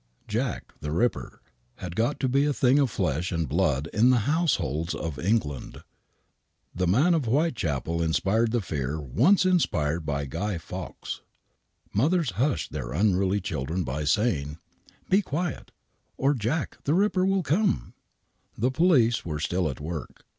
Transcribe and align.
"Jack, 0.27 0.73
the 0.79 0.91
Ripper," 0.91 1.43
had 1.75 1.95
got 1.95 2.19
to 2.21 2.27
be 2.27 2.45
a 2.45 2.53
thing 2.53 2.79
of 2.79 2.89
flesh 2.89 3.31
and 3.31 3.47
blood 3.47 3.85
in 3.93 4.09
the 4.09 4.21
households 4.25 4.95
of 4.95 5.19
England. 5.19 5.83
The 6.73 6.87
man 6.87 7.13
of 7.13 7.25
Whitechapel 7.25 8.01
inspired 8.01 8.49
the 8.49 8.61
fear 8.61 8.99
once 8.99 9.45
inspired 9.45 10.03
by 10.03 10.25
Guy 10.25 10.57
Fawkes. 10.57 11.21
Mothers 11.93 12.31
hushed 12.31 12.71
their 12.71 12.93
unruly 12.93 13.39
children 13.41 13.83
by 13.83 14.03
saying: 14.05 14.57
34 14.57 14.57
THE 14.57 14.57
WHITECHAPEL 14.57 14.73
MURDERS 14.87 15.01
1" 15.05 15.05
Be 15.11 15.21
quiet, 15.61 15.71
or 16.17 16.33
* 16.33 16.33
Jack, 16.33 16.77
the 16.85 16.93
Ripper,* 16.95 17.23
will 17.27 17.43
come." 17.43 17.93
The 18.57 18.71
police 18.71 19.23
were 19.23 19.39
still 19.39 19.69
at 19.69 19.79
work. 19.79 20.25